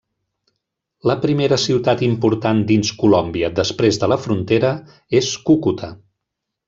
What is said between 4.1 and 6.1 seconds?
la frontera és Cúcuta.